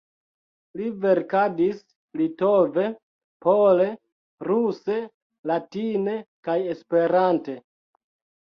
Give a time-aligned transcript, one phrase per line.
[0.79, 1.83] Li verkadis
[2.21, 2.85] litove,
[3.47, 3.87] pole,
[4.49, 4.97] ruse,
[5.53, 6.17] latine
[6.49, 7.61] kaj Esperante.